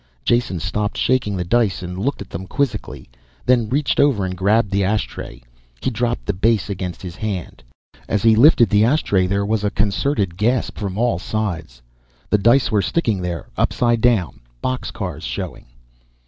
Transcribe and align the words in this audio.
Jason 0.25 0.59
stopped 0.59 0.97
shaking 0.97 1.37
the 1.37 1.43
dice 1.43 1.83
and 1.83 1.99
looked 1.99 2.23
at 2.23 2.31
them 2.31 2.47
quizzically, 2.47 3.07
then 3.45 3.69
reached 3.69 3.99
over 3.99 4.25
and 4.25 4.35
grabbed 4.35 4.71
the 4.71 4.83
ashtray. 4.83 5.43
He 5.79 5.91
dropped 5.91 6.25
the 6.25 6.33
base 6.33 6.71
against 6.71 7.03
his 7.03 7.17
hand. 7.17 7.61
As 8.09 8.23
he 8.23 8.35
lifted 8.35 8.71
the 8.71 8.83
ashtray 8.83 9.27
there 9.27 9.45
was 9.45 9.63
a 9.63 9.69
concerted 9.69 10.37
gasp 10.37 10.79
from 10.79 10.97
all 10.97 11.19
sides. 11.19 11.83
The 12.31 12.39
dice 12.39 12.71
were 12.71 12.81
sticking 12.81 13.21
there, 13.21 13.49
upside 13.57 14.01
down, 14.01 14.39
box 14.59 14.89
cars 14.89 15.23
showing. 15.23 15.67